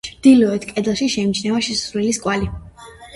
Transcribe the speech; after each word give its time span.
ჩრდილოეთ 0.07 0.63
კედელში 0.69 1.09
შეიმჩნევა 1.15 1.59
შესასვლელის 1.67 2.21
კვალი. 2.25 2.49